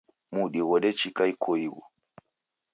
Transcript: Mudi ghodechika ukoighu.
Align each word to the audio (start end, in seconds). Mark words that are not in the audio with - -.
Mudi 0.33 0.61
ghodechika 0.67 1.23
ukoighu. 1.31 1.81